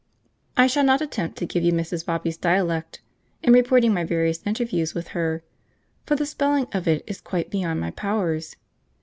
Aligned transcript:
I 0.57 0.65
shall 0.65 0.83
not 0.83 0.99
attempt 1.01 1.37
to 1.37 1.45
give 1.45 1.63
you 1.63 1.71
Mrs. 1.71 2.03
Bobby's 2.07 2.35
dialect 2.35 3.01
in 3.43 3.53
reporting 3.53 3.93
my 3.93 4.03
various 4.03 4.41
interviews 4.47 4.95
with 4.95 5.09
her, 5.09 5.43
for 6.07 6.15
the 6.15 6.25
spelling 6.25 6.65
of 6.73 6.87
it 6.87 7.03
is 7.05 7.21
quite 7.21 7.51
beyond 7.51 7.79
my 7.79 7.91
powers. 7.91 8.55